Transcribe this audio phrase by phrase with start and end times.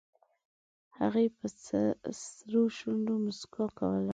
[0.99, 1.45] هغې په
[2.21, 4.09] سرو شونډو موسکا کوله